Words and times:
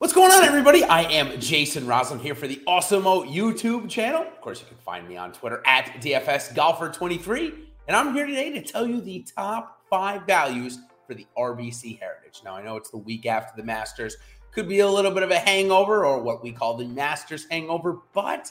What's 0.00 0.14
going 0.14 0.32
on, 0.32 0.44
everybody? 0.44 0.82
I 0.82 1.02
am 1.02 1.38
Jason 1.38 1.84
Rouslin 1.84 2.22
here 2.22 2.34
for 2.34 2.46
the 2.46 2.56
Awesemo 2.66 3.30
YouTube 3.30 3.90
channel. 3.90 4.22
Of 4.22 4.40
course, 4.40 4.58
you 4.58 4.66
can 4.66 4.78
find 4.78 5.06
me 5.06 5.18
on 5.18 5.30
Twitter 5.30 5.62
at 5.66 6.00
DFS 6.00 6.54
Golfer23. 6.54 7.66
And 7.86 7.94
I'm 7.94 8.14
here 8.14 8.24
today 8.24 8.50
to 8.52 8.62
tell 8.62 8.86
you 8.86 9.02
the 9.02 9.26
top 9.36 9.82
five 9.90 10.22
values 10.26 10.78
for 11.06 11.12
the 11.12 11.26
RBC 11.36 12.00
Heritage. 12.00 12.40
Now, 12.42 12.54
I 12.56 12.62
know 12.62 12.76
it's 12.76 12.88
the 12.88 12.96
week 12.96 13.26
after 13.26 13.54
the 13.60 13.62
Masters. 13.62 14.16
Could 14.52 14.70
be 14.70 14.78
a 14.78 14.88
little 14.88 15.10
bit 15.10 15.22
of 15.22 15.30
a 15.30 15.38
hangover 15.38 16.06
or 16.06 16.22
what 16.22 16.42
we 16.42 16.50
call 16.50 16.78
the 16.78 16.88
Masters 16.88 17.46
hangover, 17.50 17.98
but 18.14 18.50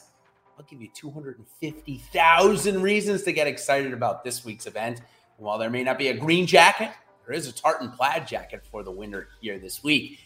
I'll 0.55 0.65
give 0.65 0.83
you 0.83 0.89
250,000 0.93 2.81
reasons 2.83 3.23
to 3.23 3.31
get 3.31 3.47
excited 3.47 3.93
about 3.93 4.23
this 4.23 4.45
week's 4.45 4.67
event. 4.67 4.99
And 4.99 5.47
while 5.47 5.57
there 5.57 5.71
may 5.71 5.83
not 5.83 5.97
be 5.97 6.09
a 6.09 6.13
green 6.13 6.45
jacket, 6.45 6.91
there 7.25 7.35
is 7.35 7.47
a 7.47 7.51
tartan 7.51 7.89
plaid 7.89 8.27
jacket 8.27 8.63
for 8.69 8.83
the 8.83 8.91
winner 8.91 9.29
here 9.41 9.57
this 9.57 9.83
week. 9.83 10.19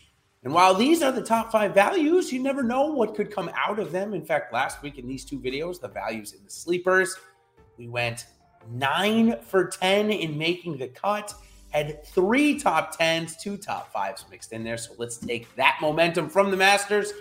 And 0.44 0.54
while 0.54 0.74
these 0.74 1.02
are 1.02 1.12
the 1.12 1.22
top 1.22 1.52
five 1.52 1.74
values, 1.74 2.34
you 2.34 2.42
never 2.42 2.64
know 2.64 2.88
what 2.88 3.16
could 3.16 3.32
come 3.32 3.50
out 3.56 3.80
of 3.80 3.92
them. 3.92 4.14
In 4.14 4.26
fact, 4.26 4.52
last 4.52 4.82
week 4.82 4.98
in 4.98 5.08
these 5.08 5.24
two 5.24 5.40
videos, 5.40 5.80
the 5.80 5.88
values 5.88 6.34
in 6.34 6.44
the 6.44 6.50
sleepers, 6.50 7.16
we 7.78 7.88
went 7.88 8.26
nine 8.72 9.38
for 9.42 9.68
10 9.68 10.12
in 10.12 10.38
making 10.38 10.78
the 10.78 10.88
cut, 10.88 11.34
had 11.70 12.06
three 12.06 12.60
top 12.60 12.98
tens, 12.98 13.38
two 13.38 13.56
top 13.56 13.92
fives 13.92 14.26
mixed 14.30 14.52
in 14.52 14.64
there. 14.64 14.78
So 14.78 14.94
let's 14.98 15.18
take 15.18 15.54
that 15.56 15.78
momentum 15.82 16.30
from 16.30 16.52
the 16.52 16.58
Masters 16.58 17.14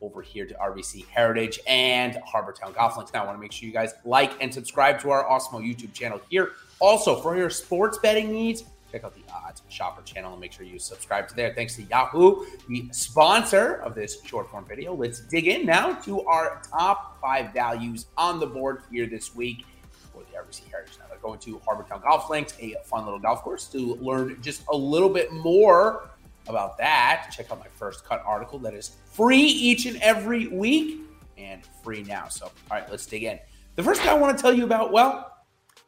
over 0.00 0.22
here 0.22 0.46
to 0.46 0.54
RBC 0.54 1.06
Heritage 1.08 1.58
and 1.66 2.16
Harbour 2.24 2.52
Town 2.52 2.72
Golf 2.72 2.96
Links. 2.96 3.12
Now, 3.12 3.22
I 3.22 3.26
want 3.26 3.36
to 3.36 3.40
make 3.40 3.52
sure 3.52 3.66
you 3.66 3.72
guys 3.72 3.92
like 4.04 4.32
and 4.40 4.52
subscribe 4.52 5.00
to 5.00 5.10
our 5.10 5.24
Awesemo 5.24 5.60
YouTube 5.60 5.92
channel 5.92 6.20
here. 6.30 6.52
Also, 6.78 7.20
for 7.20 7.36
your 7.36 7.50
sports 7.50 7.98
betting 7.98 8.32
needs, 8.32 8.64
check 8.90 9.04
out 9.04 9.14
the 9.14 9.22
Odds 9.32 9.62
Shopper 9.68 10.02
channel 10.02 10.32
and 10.32 10.40
make 10.40 10.52
sure 10.52 10.64
you 10.64 10.78
subscribe 10.78 11.28
to 11.28 11.34
there. 11.34 11.54
Thanks 11.54 11.76
to 11.76 11.82
Yahoo, 11.82 12.44
the 12.68 12.88
sponsor 12.92 13.76
of 13.76 13.94
this 13.94 14.22
short 14.24 14.50
form 14.50 14.64
video. 14.66 14.94
Let's 14.94 15.20
dig 15.20 15.46
in 15.46 15.66
now 15.66 15.94
to 15.94 16.22
our 16.22 16.60
top 16.70 17.20
five 17.20 17.52
values 17.52 18.06
on 18.16 18.40
the 18.40 18.46
board 18.46 18.82
here 18.90 19.06
this 19.06 19.34
week 19.34 19.64
for 20.12 20.22
the 20.22 20.38
RBC 20.38 20.70
Heritage. 20.70 20.94
Now, 20.98 21.06
they're 21.08 21.18
going 21.18 21.38
to 21.40 21.60
Harbour 21.64 21.84
Town 21.84 22.00
Golf 22.02 22.30
Links, 22.30 22.54
a 22.60 22.74
fun 22.84 23.04
little 23.04 23.20
golf 23.20 23.42
course, 23.42 23.66
to 23.68 23.94
learn 23.96 24.40
just 24.42 24.62
a 24.72 24.76
little 24.76 25.08
bit 25.10 25.32
more 25.32 26.10
about 26.48 26.78
that. 26.78 27.30
Check 27.36 27.50
out 27.50 27.60
my 27.60 27.68
first 27.74 28.04
cut 28.04 28.22
article 28.26 28.58
that 28.60 28.74
is 28.74 28.96
free 29.04 29.38
each 29.38 29.86
and 29.86 29.96
every 30.02 30.48
week 30.48 31.00
and 31.38 31.62
free 31.82 32.02
now. 32.02 32.28
So, 32.28 32.46
all 32.46 32.52
right, 32.70 32.90
let's 32.90 33.06
dig 33.06 33.24
in. 33.24 33.38
The 33.76 33.82
first 33.82 34.02
guy 34.02 34.10
I 34.10 34.14
want 34.14 34.36
to 34.36 34.42
tell 34.42 34.52
you 34.52 34.64
about, 34.64 34.92
well, 34.92 35.36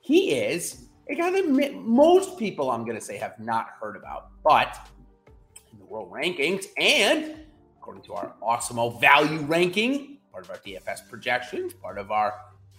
he 0.00 0.32
is 0.32 0.88
a 1.08 1.14
guy 1.14 1.30
that 1.30 1.74
most 1.74 2.38
people, 2.38 2.70
I'm 2.70 2.84
going 2.84 2.98
to 2.98 3.04
say, 3.04 3.16
have 3.18 3.38
not 3.38 3.70
heard 3.80 3.96
about, 3.96 4.30
but 4.44 4.78
in 5.72 5.78
the 5.78 5.84
world 5.84 6.10
rankings 6.12 6.66
and 6.78 7.36
according 7.82 8.02
to 8.04 8.14
our 8.14 8.32
Awesemo 8.40 9.00
value 9.00 9.40
ranking, 9.40 10.18
part 10.30 10.44
of 10.44 10.50
our 10.50 10.58
DFS 10.58 11.08
projections, 11.08 11.74
part 11.74 11.98
of 11.98 12.12
our 12.12 12.34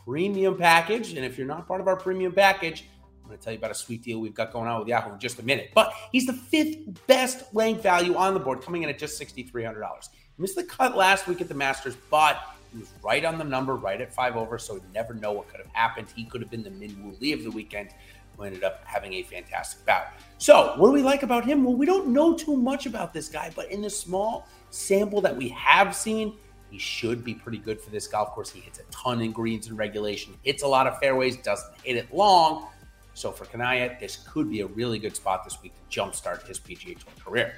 premium 0.06 0.58
package. 0.58 1.14
And 1.14 1.26
if 1.26 1.38
you're 1.38 1.46
not 1.46 1.68
part 1.68 1.82
of 1.82 1.90
our 1.90 1.98
premium 1.98 2.32
package, 2.32 2.86
I'm 3.22 3.28
going 3.28 3.38
to 3.38 3.44
tell 3.44 3.52
you 3.52 3.60
about 3.60 3.72
a 3.72 3.76
sweet 3.76 4.02
deal 4.02 4.20
we've 4.20 4.34
got 4.34 4.54
going 4.54 4.70
on 4.70 4.80
with 4.80 4.88
Yahoo 4.88 5.14
in 5.14 5.20
just 5.20 5.40
a 5.40 5.44
minute. 5.44 5.72
But 5.76 5.94
he's 6.14 6.26
the 6.26 6.34
fifth 6.34 7.06
best 7.06 7.44
ranked 7.54 7.84
value 7.84 8.16
on 8.16 8.34
the 8.34 8.40
board, 8.40 8.62
coming 8.62 8.84
in 8.84 8.90
at 8.90 8.98
just 8.98 9.22
$6,300. 9.22 10.10
Missed 10.38 10.56
the 10.56 10.64
cut 10.64 10.96
last 10.96 11.28
week 11.28 11.42
at 11.42 11.50
the 11.50 11.54
Masters, 11.54 11.98
but 12.10 12.42
he 12.74 12.80
was 12.80 12.92
right 13.04 13.24
on 13.24 13.38
the 13.38 13.44
number, 13.44 13.76
right 13.76 14.02
at 14.02 14.14
five 14.14 14.36
over. 14.36 14.58
So 14.58 14.76
you 14.76 14.84
never 14.94 15.14
know 15.14 15.32
what 15.32 15.48
could 15.48 15.60
have 15.60 15.72
happened. 15.74 16.08
He 16.16 16.26
could 16.26 16.42
have 16.42 16.50
been 16.50 16.64
the 16.64 16.72
Min 16.72 17.04
Woo 17.04 17.16
Lee 17.22 17.32
of 17.32 17.44
the 17.44 17.52
weekend, 17.52 17.90
who 18.36 18.44
ended 18.44 18.64
up 18.64 18.84
having 18.86 19.14
a 19.14 19.24
fantastic 19.24 19.86
bout. 19.86 20.08
So, 20.40 20.74
what 20.78 20.88
do 20.88 20.94
we 20.94 21.04
like 21.04 21.24
about 21.24 21.46
him? 21.46 21.64
Well, 21.64 21.76
we 21.76 21.86
don't 21.86 22.08
know 22.08 22.36
too 22.36 22.58
much 22.58 22.86
about 22.86 23.14
this 23.14 23.30
guy, 23.30 23.52
but 23.56 23.72
in 23.72 23.82
the 23.82 23.90
small 23.90 24.48
sample 24.72 25.22
that 25.22 25.36
we 25.36 25.50
have 25.50 25.96
seen, 25.96 26.34
he 26.72 26.80
should 26.80 27.24
be 27.24 27.36
pretty 27.36 27.60
good 27.60 27.80
for 27.80 27.92
this 27.92 28.08
golf 28.08 28.32
course. 28.32 28.50
He 28.50 28.60
hits 28.60 28.80
a 28.80 28.84
ton 28.92 29.22
in 29.22 29.32
greens 29.32 29.68
and 29.68 29.78
regulation, 29.78 30.34
hits 30.44 30.64
a 30.64 30.68
lot 30.68 30.88
of 30.88 30.98
fairways, 30.98 31.38
doesn't 31.38 31.72
hit 31.84 31.98
it 31.98 32.12
long. 32.14 32.68
So 33.14 33.32
for 33.32 33.46
Kanaya, 33.46 33.96
this 34.00 34.28
could 34.28 34.50
be 34.50 34.62
a 34.62 34.68
really 34.68 34.98
good 34.98 35.16
spot 35.16 35.44
this 35.44 35.62
week 35.62 35.74
to 35.76 36.02
jumpstart 36.02 36.48
his 36.48 36.60
PGA 36.60 36.98
Tour 36.98 37.14
career. 37.24 37.54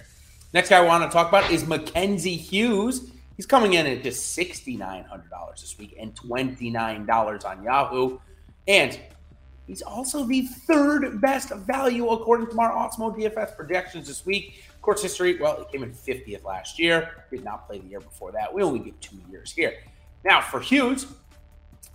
Next 0.53 0.69
guy 0.69 0.77
I 0.77 0.81
want 0.81 1.09
to 1.09 1.09
talk 1.09 1.29
about 1.29 1.49
is 1.49 1.65
Mackenzie 1.65 2.35
Hughes. 2.35 3.11
He's 3.35 3.45
coming 3.45 3.73
in 3.73 3.85
at 3.85 4.03
just 4.03 4.37
$6,900 4.37 5.59
this 5.59 5.77
week 5.77 5.95
and 5.99 6.15
$29 6.15 7.45
on 7.45 7.63
Yahoo. 7.63 8.19
And 8.67 8.99
he's 9.67 9.81
also 9.81 10.23
the 10.23 10.43
third 10.43 11.19
best 11.21 11.49
value 11.49 12.07
according 12.09 12.47
to 12.47 12.59
our 12.59 12.71
Awesemo 12.71 13.15
DFS 13.15 13.55
projections 13.55 14.07
this 14.07 14.25
week. 14.25 14.63
Course 14.81 15.01
history, 15.01 15.39
well, 15.41 15.57
he 15.57 15.71
came 15.71 15.83
in 15.83 15.91
50th 15.91 16.43
last 16.43 16.77
year. 16.77 17.25
Did 17.31 17.43
not 17.43 17.67
play 17.67 17.79
the 17.79 17.87
year 17.87 17.99
before 17.99 18.31
that. 18.33 18.53
We 18.53 18.61
only 18.61 18.79
give 18.79 18.99
two 18.99 19.17
years 19.29 19.51
here. 19.51 19.73
Now, 20.23 20.41
for 20.41 20.59
Hughes, 20.59 21.07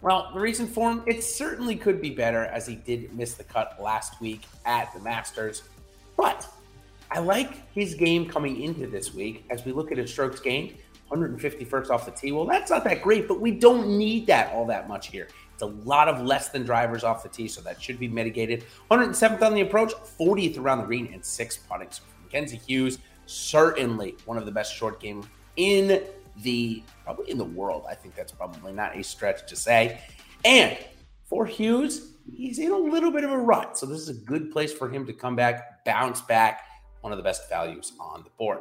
well, 0.03 0.31
the 0.35 0.41
reason 0.41 0.67
for 0.67 0.91
him, 0.91 1.03
it 1.07 1.23
certainly 1.23 1.77
could 1.77 2.01
be 2.01 2.11
better 2.11 2.47
as 2.47 2.67
he 2.67 2.75
did 2.75 3.15
miss 3.15 3.35
the 3.35 3.45
cut 3.45 3.81
last 3.81 4.21
week 4.21 4.43
at 4.67 4.93
the 4.93 5.01
Masters. 5.01 5.63
But 6.17 6.49
I 7.13 7.21
like 7.21 7.71
his 7.73 7.95
game 7.95 8.29
coming 8.29 8.61
into 8.61 8.87
this 8.89 9.15
week 9.15 9.45
as 9.51 9.65
we 9.65 9.73
look 9.73 9.93
at 9.93 9.99
his 9.99 10.11
strokes 10.11 10.41
gained 10.41 10.75
151st 11.11 11.91
off 11.91 12.05
the 12.05 12.13
tee. 12.13 12.33
Well, 12.33 12.47
that's 12.47 12.71
not 12.71 12.85
that 12.85 13.03
great, 13.03 13.27
but 13.27 13.41
we 13.41 13.51
don't 13.51 13.99
need 13.99 14.27
that 14.29 14.53
all 14.53 14.67
that 14.67 14.89
much 14.89 15.09
here. 15.09 15.29
It's 15.53 15.63
a 15.63 15.67
lot 15.67 16.09
of 16.09 16.25
less 16.25 16.51
than 16.51 16.65
drivers 16.65 17.05
off 17.05 17.23
the 17.23 17.29
tee, 17.29 17.49
so 17.49 17.61
that 17.63 17.83
should 17.83 17.99
be 17.99 18.09
mitigated. 18.09 18.65
107th 18.91 19.43
on 19.43 19.55
the 19.55 19.61
approach, 19.61 19.93
40th 19.93 20.59
around 20.59 20.79
the 20.79 20.85
green, 20.85 21.11
and 21.13 21.25
six 21.25 21.57
putting. 21.57 21.91
So 21.91 22.03
Mackenzie 22.23 22.61
Hughes, 22.67 22.99
certainly 23.27 24.17
one 24.25 24.39
of 24.39 24.47
the 24.47 24.53
best 24.53 24.75
short 24.75 25.01
game 25.01 25.25
in 25.57 26.03
the 26.43 26.83
probably 27.05 27.31
in 27.31 27.39
the 27.39 27.45
world. 27.45 27.85
I 27.89 27.95
think 27.95 28.15
that's 28.15 28.33
probably 28.33 28.73
not 28.73 28.97
a 28.97 29.03
stretch 29.03 29.47
to 29.49 29.57
say. 29.57 30.01
And 30.45 30.79
for 31.25 31.45
Hughes, 31.45 32.13
he's 32.33 32.59
in 32.59 32.71
a 32.71 32.79
little 32.79 33.11
bit 33.11 33.25
of 33.25 33.31
a 33.31 33.39
rut. 33.39 33.77
So 33.77 33.87
this 33.87 34.01
is 34.01 34.09
a 34.09 34.15
good 34.15 34.51
place 34.51 34.73
for 34.73 34.89
him 34.89 35.07
to 35.07 35.13
come 35.13 35.37
back, 35.37 35.85
bounce 35.85 36.21
back. 36.21 36.63
One 37.01 37.13
of 37.13 37.17
the 37.17 37.25
best 37.25 37.49
values 37.49 37.93
on 37.99 38.25
the 38.25 38.31
board. 38.39 38.59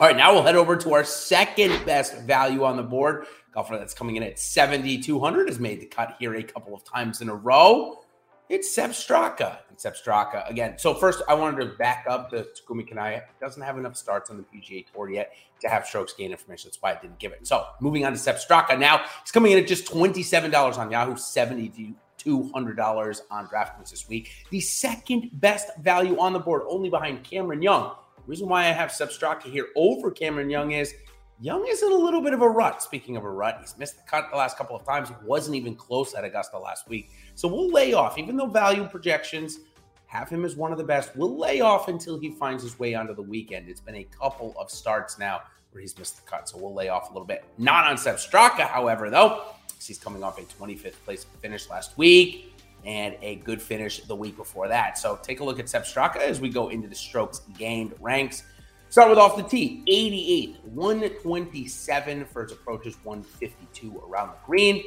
All 0.00 0.06
right, 0.06 0.16
now 0.16 0.32
we'll 0.32 0.42
head 0.42 0.56
over 0.56 0.76
to 0.76 0.94
our 0.94 1.04
second 1.04 1.84
best 1.84 2.22
value 2.22 2.64
on 2.64 2.78
the 2.78 2.82
board. 2.82 3.26
Golfer 3.52 3.76
that's 3.76 3.92
coming 3.92 4.16
in 4.16 4.22
at 4.22 4.38
7,200 4.38 5.46
has 5.46 5.58
made 5.58 5.78
the 5.78 5.84
cut 5.84 6.16
here 6.18 6.34
a 6.36 6.42
couple 6.42 6.74
of 6.74 6.82
times 6.84 7.20
in 7.20 7.28
a 7.28 7.34
row. 7.34 8.00
It's 8.48 8.74
Sepp 8.74 8.92
Straka. 8.92 9.58
It's 9.70 9.82
Sepp 9.82 9.96
Straka 9.96 10.48
again. 10.48 10.78
So 10.78 10.94
first, 10.94 11.22
I 11.28 11.34
wanted 11.34 11.60
to 11.60 11.76
back 11.76 12.06
up 12.08 12.30
the 12.30 12.48
Takumi 12.58 12.88
Kanaya. 12.88 13.24
Doesn't 13.42 13.60
have 13.62 13.76
enough 13.76 13.94
starts 13.94 14.30
on 14.30 14.38
the 14.38 14.42
PGA 14.44 14.86
Tour 14.90 15.10
yet 15.10 15.34
to 15.60 15.68
have 15.68 15.84
strokes 15.84 16.14
gain 16.14 16.30
information. 16.30 16.68
That's 16.68 16.80
why 16.80 16.92
I 16.92 17.00
didn't 17.00 17.18
give 17.18 17.32
it. 17.32 17.46
So 17.46 17.66
moving 17.80 18.06
on 18.06 18.12
to 18.12 18.18
Sepp 18.18 18.38
Straka. 18.38 18.78
Now 18.78 19.04
he's 19.22 19.32
coming 19.32 19.52
in 19.52 19.58
at 19.58 19.66
just 19.66 19.86
twenty-seven 19.86 20.50
dollars 20.50 20.78
on 20.78 20.90
Yahoo, 20.90 21.16
seventy-two 21.16 22.50
hundred 22.54 22.78
dollars 22.78 23.20
on 23.30 23.46
DraftKings 23.48 23.90
this 23.90 24.08
week. 24.08 24.30
The 24.50 24.60
second 24.60 25.28
best 25.34 25.76
value 25.76 26.18
on 26.18 26.32
the 26.32 26.40
board, 26.40 26.62
only 26.68 26.88
behind 26.88 27.22
Cameron 27.22 27.60
Young. 27.60 27.92
Reason 28.30 28.48
why 28.48 28.60
I 28.60 28.70
have 28.70 28.92
Sepp 28.92 29.08
Straka 29.08 29.50
here 29.50 29.66
over 29.74 30.08
Cameron 30.12 30.48
Young 30.48 30.70
is 30.70 30.94
Young 31.40 31.66
is 31.68 31.82
in 31.82 31.90
a 31.90 31.96
little 31.96 32.22
bit 32.22 32.32
of 32.32 32.42
a 32.42 32.48
rut. 32.48 32.80
Speaking 32.80 33.16
of 33.16 33.24
a 33.24 33.28
rut, 33.28 33.56
he's 33.60 33.76
missed 33.76 33.96
the 33.96 34.04
cut 34.08 34.30
the 34.30 34.36
last 34.36 34.56
couple 34.56 34.76
of 34.76 34.84
times. 34.84 35.08
He 35.08 35.16
wasn't 35.24 35.56
even 35.56 35.74
close 35.74 36.14
at 36.14 36.22
Augusta 36.22 36.56
last 36.56 36.88
week. 36.88 37.10
So 37.34 37.48
we'll 37.48 37.72
lay 37.72 37.92
off, 37.92 38.18
even 38.18 38.36
though 38.36 38.46
value 38.46 38.84
projections 38.84 39.58
have 40.06 40.28
him 40.28 40.44
as 40.44 40.54
one 40.54 40.70
of 40.70 40.78
the 40.78 40.84
best. 40.84 41.16
We'll 41.16 41.36
lay 41.36 41.60
off 41.60 41.88
until 41.88 42.20
he 42.20 42.30
finds 42.30 42.62
his 42.62 42.78
way 42.78 42.94
onto 42.94 43.16
the 43.16 43.22
weekend. 43.22 43.68
It's 43.68 43.80
been 43.80 43.96
a 43.96 44.04
couple 44.04 44.54
of 44.56 44.70
starts 44.70 45.18
now 45.18 45.40
where 45.72 45.80
he's 45.80 45.98
missed 45.98 46.24
the 46.24 46.30
cut, 46.30 46.48
so 46.48 46.56
we'll 46.56 46.72
lay 46.72 46.88
off 46.88 47.10
a 47.10 47.12
little 47.12 47.26
bit. 47.26 47.42
Not 47.58 47.88
on 47.88 47.98
Sepp 47.98 48.18
Straka, 48.18 48.68
however, 48.68 49.10
though, 49.10 49.42
he's 49.84 49.98
coming 49.98 50.22
off 50.22 50.38
a 50.38 50.42
25th 50.42 51.02
place 51.04 51.26
finish 51.42 51.68
last 51.68 51.98
week 51.98 52.49
and 52.84 53.16
a 53.22 53.36
good 53.36 53.60
finish 53.60 54.00
the 54.00 54.14
week 54.14 54.36
before 54.36 54.68
that. 54.68 54.98
So 54.98 55.18
take 55.22 55.40
a 55.40 55.44
look 55.44 55.58
at 55.58 55.68
Sepp 55.68 55.84
Straka 55.84 56.16
as 56.16 56.40
we 56.40 56.48
go 56.48 56.68
into 56.68 56.88
the 56.88 56.94
strokes 56.94 57.42
gained 57.58 57.94
ranks. 58.00 58.44
Start 58.88 59.08
with 59.08 59.18
off 59.18 59.36
the 59.36 59.42
tee, 59.42 59.84
88, 59.86 60.56
127 60.64 62.24
for 62.24 62.42
his 62.42 62.52
approaches, 62.52 62.96
152 63.04 64.02
around 64.08 64.28
the 64.28 64.46
green. 64.46 64.84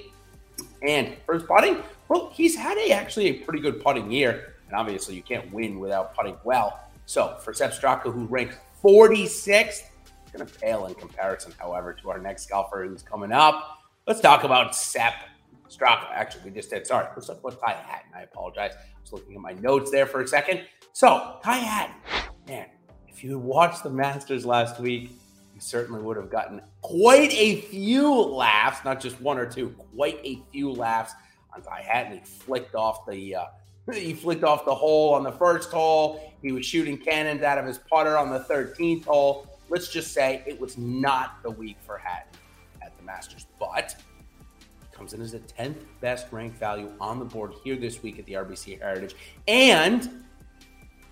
And 0.86 1.16
for 1.26 1.36
his 1.36 1.44
putting, 1.44 1.82
well, 2.10 2.30
he's 2.34 2.56
had 2.56 2.78
a 2.78 2.92
actually 2.92 3.28
a 3.28 3.34
pretty 3.46 3.62
good 3.62 3.82
putting 3.82 4.12
year. 4.12 4.56
And 4.68 4.76
obviously, 4.76 5.16
you 5.16 5.24
can't 5.24 5.52
win 5.54 5.80
without 5.80 6.14
putting 6.16 6.36
well. 6.44 6.80
So 7.06 7.38
for 7.42 7.54
Sepp 7.54 7.72
Straka, 7.72 8.14
who 8.14 8.26
ranked 8.26 8.58
46th, 8.84 9.84
going 10.34 10.46
to 10.46 10.60
pale 10.60 10.88
in 10.88 10.96
comparison, 10.96 11.54
however, 11.58 11.94
to 11.94 12.10
our 12.10 12.20
next 12.20 12.50
golfer 12.50 12.86
who's 12.86 13.04
coming 13.04 13.32
up. 13.32 13.80
Let's 14.08 14.20
talk 14.20 14.44
about 14.44 14.76
Sepp 14.76 15.14
Straka. 15.70 16.08
Actually, 16.14 16.46
we 16.46 16.52
just 16.52 16.70
did. 16.70 16.86
Sorry, 16.86 17.08
let's 17.16 17.28
talk 17.28 17.40
about 17.40 17.60
Ty 17.60 17.74
Hatton. 17.74 18.12
I 18.16 18.22
apologize. 18.22 18.74
I 18.76 19.02
was 19.02 19.14
looking 19.14 19.36
at 19.36 19.42
my 19.42 19.54
notes 19.54 19.92
there 19.92 20.06
for 20.06 20.22
a 20.22 20.28
second. 20.28 20.62
So, 20.94 21.38
Ty 21.44 21.58
Hatton, 21.58 21.96
man, 22.48 22.68
if 23.08 23.24
you 23.24 23.40
watched 23.40 23.84
the 23.84 23.90
Masters 23.90 24.46
last 24.46 24.80
week, 24.80 25.12
you 25.54 25.60
certainly 25.60 26.02
would 26.02 26.18
have 26.18 26.30
gotten 26.30 26.62
quite 26.82 27.34
a 27.34 27.62
few 27.62 28.14
laughs, 28.14 28.84
not 28.86 29.00
just 29.00 29.20
one 29.22 29.38
or 29.38 29.46
two, 29.46 29.70
quite 29.96 30.20
a 30.24 30.42
few 30.52 30.72
laughs 30.72 31.14
on 31.56 31.62
Ty 31.62 31.82
Hatton. 31.82 32.20
He 32.20 32.26
flicked 32.26 32.76
off 32.76 33.06
the 33.08 33.36
uh, 33.36 33.46
he 33.92 34.14
flicked 34.14 34.44
off 34.44 34.66
the 34.66 34.74
hole 34.74 35.14
on 35.14 35.24
the 35.24 35.32
first 35.32 35.72
hole. 35.72 36.34
He 36.42 36.52
was 36.52 36.66
shooting 36.66 36.98
cannons 36.98 37.44
out 37.44 37.58
of 37.58 37.66
his 37.66 37.78
putter 37.78 38.18
on 38.18 38.30
the 38.30 38.40
13th 38.40 39.06
hole. 39.06 39.48
Let's 39.70 39.90
just 39.90 40.14
say 40.14 40.44
it 40.48 40.60
was 40.60 40.78
not 40.78 41.44
the 41.44 41.52
week 41.52 41.78
for 41.86 41.98
Hatton 41.98 42.40
at 42.82 42.96
the 42.98 43.04
Masters, 43.04 43.48
but 43.60 43.96
comes 45.04 45.14
in 45.14 45.22
as 45.22 45.34
a 45.34 45.40
10th 45.40 45.76
best 46.00 46.28
ranked 46.32 46.58
value 46.58 46.90
on 47.02 47.20
the 47.20 47.26
board 47.26 47.52
here 47.62 47.76
this 47.76 48.02
week 48.02 48.20
at 48.20 48.26
the 48.26 48.34
RBC 48.34 48.80
Heritage. 48.80 49.16
And 49.50 50.24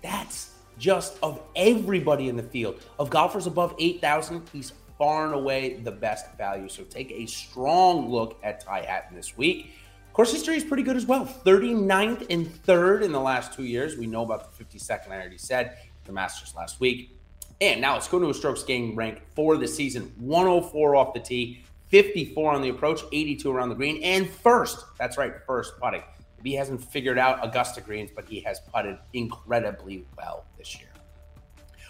that's 0.00 0.52
just 0.78 1.18
of 1.22 1.42
everybody 1.54 2.30
in 2.30 2.36
the 2.36 2.42
field. 2.42 2.80
Of 2.98 3.10
golfers 3.10 3.46
above 3.46 3.74
8,000, 3.78 4.48
he's 4.50 4.72
far 4.96 5.26
and 5.26 5.34
away 5.34 5.74
the 5.74 5.90
best 5.90 6.34
value. 6.38 6.70
So 6.70 6.84
take 6.84 7.10
a 7.10 7.26
strong 7.26 8.08
look 8.08 8.38
at 8.42 8.60
Ty 8.60 8.80
Hatton 8.80 9.14
this 9.14 9.36
week. 9.36 9.72
Course 10.14 10.32
history 10.32 10.56
is 10.56 10.64
pretty 10.64 10.82
good 10.82 10.96
as 10.96 11.04
well. 11.04 11.26
39th 11.26 12.26
and 12.30 12.46
3rd 12.64 13.02
in 13.02 13.12
the 13.12 13.20
last 13.20 13.52
two 13.52 13.64
years. 13.64 13.98
We 13.98 14.06
know 14.06 14.22
about 14.22 14.56
the 14.56 14.64
52nd, 14.64 15.10
I 15.10 15.16
already 15.16 15.36
said, 15.36 15.76
the 16.04 16.12
Masters 16.12 16.54
last 16.56 16.80
week. 16.80 17.18
And 17.60 17.80
now 17.82 17.92
let's 17.92 18.08
go 18.08 18.18
to 18.18 18.30
a 18.30 18.34
strokes 18.34 18.62
gained 18.62 18.96
rank 18.96 19.20
for 19.34 19.58
the 19.58 19.68
season 19.68 20.12
104 20.18 20.96
off 20.96 21.14
the 21.14 21.20
tee, 21.20 21.62
54 21.92 22.54
on 22.54 22.62
the 22.62 22.70
approach, 22.70 23.02
82 23.12 23.52
around 23.52 23.68
the 23.68 23.74
green, 23.74 24.02
and 24.02 24.28
first. 24.28 24.86
That's 24.98 25.18
right, 25.18 25.34
first 25.46 25.78
putting. 25.78 26.02
He 26.42 26.54
hasn't 26.54 26.82
figured 26.82 27.18
out 27.18 27.46
Augusta 27.46 27.82
greens, 27.82 28.10
but 28.12 28.24
he 28.24 28.40
has 28.40 28.60
putted 28.72 28.98
incredibly 29.12 30.06
well 30.16 30.46
this 30.56 30.80
year. 30.80 30.88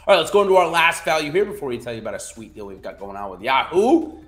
All 0.04 0.14
right, 0.14 0.18
let's 0.18 0.32
go 0.32 0.42
into 0.42 0.56
our 0.56 0.68
last 0.68 1.04
value 1.04 1.30
here 1.30 1.44
before 1.44 1.68
we 1.68 1.78
tell 1.78 1.92
you 1.94 2.00
about 2.00 2.14
a 2.14 2.20
sweet 2.20 2.52
deal 2.52 2.66
we've 2.66 2.82
got 2.82 2.98
going 2.98 3.16
on 3.16 3.30
with 3.30 3.40
Yahoo. 3.40 4.18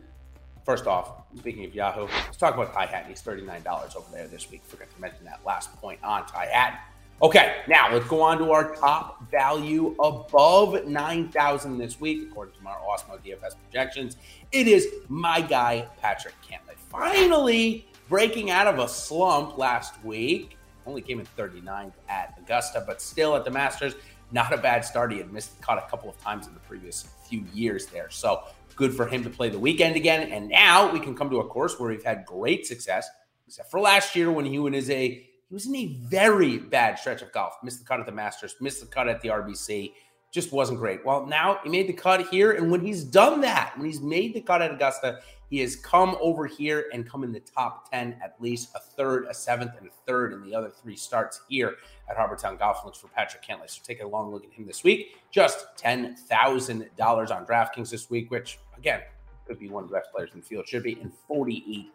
First 0.65 0.87
off, 0.87 1.25
speaking 1.37 1.65
of 1.65 1.75
Yahoo, 1.75 2.07
let's 2.07 2.37
talk 2.37 2.55
about 2.55 2.73
Ty 2.73 2.87
Hatton. 2.87 3.11
He's 3.11 3.21
$39 3.21 3.97
over 3.97 4.07
there 4.13 4.29
this 4.29 4.49
week. 4.53 4.63
Forgot 4.65 4.89
to 4.95 5.01
mention 5.01 5.25
that 5.25 5.41
last 5.45 5.75
point 5.81 5.99
on 6.05 6.25
Ty 6.27 6.47
Hatton. 6.47 6.79
Okay, 7.23 7.63
now 7.69 7.93
let's 7.93 8.07
go 8.09 8.21
on 8.21 8.39
to 8.39 8.51
our 8.51 8.75
top 8.75 9.31
value 9.31 9.95
above 10.01 10.85
9,000 10.85 11.79
this 11.79 12.01
week, 12.01 12.29
according 12.29 12.55
to 12.61 12.67
our 12.67 12.77
Awesemo 12.79 13.19
DFS 13.25 13.55
projections. 13.63 14.17
It 14.51 14.67
is 14.67 14.89
my 15.09 15.41
guy, 15.41 15.89
Patrick 16.01 16.35
Cantlay. 16.43 16.77
Finally 16.91 17.87
breaking 18.09 18.51
out 18.51 18.67
of 18.67 18.81
a 18.81 18.89
slump 18.89 19.57
last 19.57 20.03
week. 20.05 20.59
Only 20.87 21.01
came 21.01 21.21
in 21.21 21.27
39th 21.39 21.93
at 22.09 22.35
Augusta, 22.39 22.83
but 22.87 23.01
still 23.01 23.37
at 23.37 23.45
the 23.45 23.51
Masters, 23.51 23.95
not 24.33 24.53
a 24.53 24.59
bad 24.59 24.85
start. 24.85 25.13
He 25.13 25.19
had 25.19 25.33
missed 25.33 25.59
caught 25.61 25.79
a 25.79 25.89
couple 25.89 26.11
of 26.11 26.21
times 26.21 26.47
in 26.49 26.53
the 26.53 26.61
previous 26.61 27.09
few 27.27 27.45
years 27.55 27.87
there. 27.87 28.11
So 28.11 28.43
good 28.77 28.93
for 28.93 29.07
him 29.07 29.23
to 29.23 29.31
play 29.31 29.49
the 29.49 29.59
weekend 29.59 29.97
again. 29.97 30.31
And 30.33 30.49
now 30.49 30.93
we 30.93 30.99
can 30.99 31.15
come 31.15 31.31
to 31.31 31.39
a 31.39 31.47
course 31.47 31.79
where 31.79 31.89
we've 31.91 32.05
had 32.05 32.27
great 32.27 32.67
success, 32.67 33.09
except 33.47 33.71
for 33.71 33.81
last 33.81 34.15
year 34.17 34.31
when 34.31 34.45
he 34.45 34.59
was 34.59 34.91
a 34.91 35.27
he 35.55 35.57
was 35.57 35.67
in 35.67 35.77
a 35.77 35.87
very 36.09 36.59
bad 36.59 36.99
stretch 36.99 37.23
of 37.23 37.31
golf. 37.31 37.55
Missed 37.63 37.79
the 37.79 37.85
cut 37.85 38.01
at 38.01 38.07
the 38.07 38.13
Masters, 38.13 38.57
missed 38.61 38.81
the 38.81 38.89
cut 38.89 39.07
at 39.07 39.21
the 39.21 39.29
RBC. 39.29 39.93
Just 40.33 40.51
wasn't 40.51 40.81
great. 40.81 41.07
Well, 41.07 41.27
now 41.27 41.61
he 41.63 41.71
made 41.71 41.87
the 41.87 41.93
cut 41.93 42.27
here. 42.27 42.51
And 42.51 42.73
when 42.73 42.81
he's 42.81 43.05
done 43.05 43.41
that, 43.43 43.73
when 43.77 43.87
he's 43.87 44.01
made 44.01 44.35
the 44.35 44.41
cut 44.41 44.63
at 44.63 44.73
Augusta, 44.73 45.21
he 45.49 45.61
has 45.61 45.77
come 45.77 46.17
over 46.21 46.45
here 46.49 46.87
and 46.93 47.09
come 47.09 47.23
in 47.23 47.31
the 47.31 47.39
top 47.39 47.89
10, 47.89 48.17
at 48.21 48.35
least 48.41 48.71
a 48.75 48.81
third, 48.81 49.27
a 49.31 49.35
seventh, 49.35 49.71
and 49.79 49.87
a 49.87 49.91
third 50.09 50.33
in 50.33 50.43
the 50.43 50.53
other 50.53 50.71
three 50.71 50.97
starts 50.97 51.43
here 51.49 51.77
at 52.11 52.17
Harbour 52.17 52.35
Town 52.35 52.57
Golf 52.57 52.85
Links 52.85 52.99
for 52.99 53.07
Patrick 53.07 53.45
Cantlay. 53.45 53.71
So 53.71 53.81
take 53.85 54.03
a 54.03 54.07
long 54.09 54.33
look 54.33 54.45
at 54.45 54.53
him 54.53 54.67
this 54.67 54.83
week. 54.83 55.19
Just 55.31 55.67
$10,000 55.77 56.91
on 57.31 57.47
DraftKings 57.47 57.91
this 57.91 58.11
week, 58.11 58.29
which, 58.33 58.59
again, 58.77 59.03
could 59.47 59.61
be 59.61 59.69
one 59.69 59.85
of 59.85 59.89
the 59.89 59.95
best 59.95 60.11
players 60.11 60.31
in 60.35 60.41
the 60.41 60.47
field, 60.47 60.67
should 60.67 60.83
be, 60.83 60.99
and 61.01 61.13
$48 61.31 61.87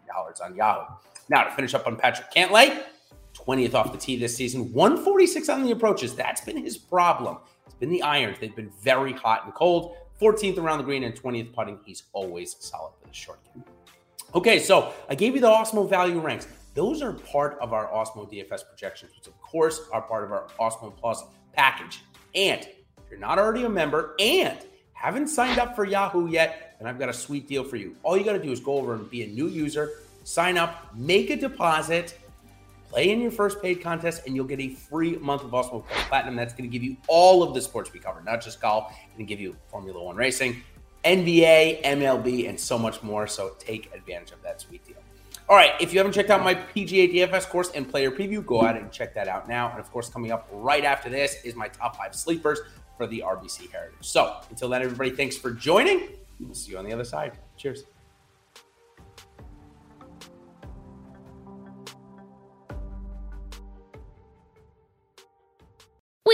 on 0.41 0.56
Yahoo. 0.56 0.94
Now, 1.27 1.44
to 1.44 1.51
finish 1.51 1.73
up 1.73 1.85
on 1.88 1.97
Patrick 1.97 2.31
Cantlay, 2.31 2.85
20th 3.45 3.74
off 3.74 3.91
the 3.91 3.97
tee 3.97 4.18
this 4.18 4.36
season, 4.36 4.71
146 4.74 5.50
on 5.50 5.63
the 5.63 5.71
approaches. 5.71 6.15
That's 6.15 6.41
been 6.41 6.57
his 6.57 6.77
problem. 6.77 7.38
It's 7.65 7.75
been 7.75 7.89
the 7.89 8.01
irons. 8.01 8.38
They've 8.39 8.56
been 8.56 8.71
very 8.81 9.13
hot 9.13 9.45
and 9.45 9.53
cold. 9.53 9.95
14th 10.21 10.57
around 10.57 10.80
the 10.80 10.83
green 10.83 11.03
and 11.03 11.15
20th 11.15 11.53
putting. 11.53 11.80
He's 11.86 12.03
always 12.13 12.56
solid 12.59 12.91
with 13.01 13.09
the 13.09 13.15
short 13.15 13.39
game. 13.45 13.63
Okay, 14.36 14.59
so 14.59 14.94
I 15.09 15.15
gave 15.15 15.33
you 15.33 15.41
the 15.41 15.47
Awesemo 15.47 15.89
value 15.89 16.19
ranks. 16.19 16.47
Those 16.75 17.01
are 17.01 17.13
part 17.13 17.57
of 17.62 17.74
our 17.74 17.88
Awesemo 17.88 18.31
DFS 18.31 18.68
projections, 18.68 19.15
which 19.15 19.27
of 19.27 19.39
course 19.42 19.81
are 19.92 20.01
part 20.01 20.24
of 20.24 20.31
our 20.31 20.47
Awesemo 20.59 20.95
Plus 20.95 21.24
package. 21.53 22.03
And 22.35 22.62
if 22.62 23.09
you're 23.09 23.19
not 23.19 23.39
already 23.39 23.63
a 23.63 23.69
member 23.69 24.15
and 24.19 24.57
haven't 24.94 25.27
signed 25.27 25.57
up 25.57 25.75
for 25.75 25.85
Yahoo 25.85 26.27
yet, 26.27 26.75
then 26.77 26.88
I've 26.88 27.00
got 27.00 27.09
a 27.09 27.13
sweet 27.13 27.47
deal 27.47 27.63
for 27.63 27.77
you. 27.77 27.95
All 28.03 28.18
you 28.18 28.24
got 28.24 28.33
to 28.33 28.44
do 28.44 28.51
is 28.51 28.59
go 28.59 28.74
over 28.74 28.94
and 28.94 29.09
be 29.09 29.24
a 29.24 29.27
new 29.27 29.47
user, 29.47 30.01
sign 30.25 30.57
up, 30.57 30.94
make 30.95 31.30
a 31.30 31.35
deposit, 31.35 32.18
play 32.89 33.12
in 33.12 33.21
your 33.21 33.31
first 33.31 33.62
paid 33.62 33.81
contest, 33.81 34.24
and 34.25 34.36
you'll 34.36 34.45
get 34.45 34.59
a 34.59 34.69
free 34.69 35.15
month 35.18 35.44
of 35.44 35.50
Plus 35.50 35.68
Platinum. 36.07 36.36
That's 36.36 36.53
going 36.53 36.69
to 36.69 36.71
give 36.71 36.83
you 36.83 36.97
all 37.07 37.44
of 37.44 37.53
the 37.53 37.62
sports 37.62 37.94
we 37.94 38.00
cover, 38.00 38.21
not 38.21 38.41
just 38.41 38.59
golf. 38.62 38.94
To 39.18 39.24
give 39.24 39.39
you 39.39 39.56
Formula 39.68 40.01
One 40.01 40.15
racing, 40.15 40.63
NBA, 41.03 41.83
MLB, 41.83 42.47
and 42.47 42.59
so 42.59 42.78
much 42.78 43.04
more. 43.04 43.28
So 43.28 43.56
take 43.59 43.94
advantage 43.94 44.31
of 44.31 44.42
that 44.44 44.61
sweet 44.61 44.85
deal. 44.85 44.97
All 45.49 45.56
right, 45.56 45.71
if 45.80 45.92
you 45.92 45.99
haven't 45.99 46.14
checked 46.14 46.30
out 46.30 46.44
my 46.44 46.54
PGA 46.54 47.11
DFS 47.11 47.49
course 47.49 47.71
and 47.73 47.90
player 47.90 48.11
preview, 48.11 48.45
go 48.45 48.61
ahead 48.61 48.75
and 48.75 48.92
check 48.92 49.16
that 49.16 49.28
out 49.28 49.49
now. 49.49 49.71
And 49.71 49.80
of 49.80 49.92
course, 49.92 50.07
coming 50.07 50.31
up 50.31 50.47
right 50.52 50.85
after 50.85 51.09
this 51.09 51.44
is 51.44 51.56
my 51.56 51.68
top 51.68 51.97
five 51.97 52.14
sleepers 52.14 52.59
for 52.97 53.07
the 53.07 53.23
RBC 53.25 53.71
Heritage. 53.71 53.97
So 54.02 54.42
until 54.49 54.69
then, 54.69 54.83
everybody, 54.83 55.09
thanks 55.09 55.35
for 55.35 55.52
joining. 55.52 56.09
We'll 56.40 56.54
see 56.54 56.71
you 56.71 56.78
on 56.78 56.85
the 56.85 56.94
other 56.94 57.04
side. 57.04 57.33
Cheers. 57.57 57.83